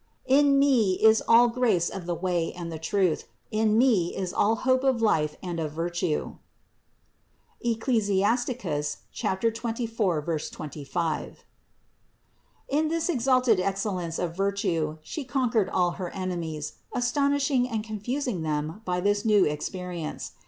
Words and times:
"In 0.25 0.57
me 0.57 0.93
is 0.95 1.21
all 1.27 1.47
grace 1.47 1.87
of 1.87 2.07
the 2.07 2.15
way 2.15 2.51
and 2.53 2.71
the 2.71 2.79
truth, 2.79 3.25
in 3.51 3.77
me 3.77 4.17
is 4.17 4.33
all 4.33 4.55
hope 4.65 4.83
of 4.83 4.99
life 4.99 5.37
and 5.43 5.59
of 5.59 5.73
virtue" 5.73 6.37
(Eccli. 7.63 8.25
24, 9.53 10.39
25). 10.51 11.43
In 12.67 12.87
this 12.87 13.09
exalted 13.09 13.59
excel 13.59 13.93
lence 13.93 14.17
of 14.17 14.35
virtue 14.35 14.97
She 15.03 15.23
conquered 15.23 15.69
all 15.69 15.91
her 15.91 16.09
enemies, 16.09 16.73
astonishing 16.91 17.69
and 17.69 17.83
confusing 17.83 18.41
them 18.41 18.81
by 18.83 19.01
this 19.01 19.23
new 19.23 19.45
experience. 19.45 20.31